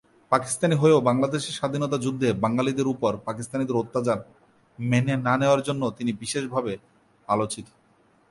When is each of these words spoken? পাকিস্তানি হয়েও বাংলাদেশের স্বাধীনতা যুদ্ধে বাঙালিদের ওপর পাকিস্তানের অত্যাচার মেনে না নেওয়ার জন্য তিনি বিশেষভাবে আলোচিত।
পাকিস্তানি 0.31 0.75
হয়েও 0.75 0.99
বাংলাদেশের 1.01 1.53
স্বাধীনতা 1.53 1.97
যুদ্ধে 1.97 2.29
বাঙালিদের 2.33 2.87
ওপর 2.87 3.11
পাকিস্তানের 3.17 3.79
অত্যাচার 3.79 4.17
মেনে 4.79 5.13
না 5.17 5.33
নেওয়ার 5.37 5.61
জন্য 5.61 5.83
তিনি 5.97 6.11
বিশেষভাবে 6.13 6.73
আলোচিত। 7.27 7.67